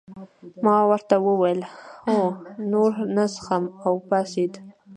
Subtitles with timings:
[0.63, 1.61] ما ورته وویل
[2.11, 2.19] هو
[2.71, 4.53] نور نه څښم او پاڅېد.